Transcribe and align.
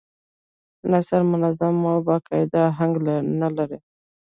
نثر 0.91 1.21
منظم 1.31 1.75
او 1.91 1.97
با 2.07 2.15
قاعده 2.27 2.59
اهنګ 2.71 2.93
نه 3.41 3.49
لري. 3.57 3.79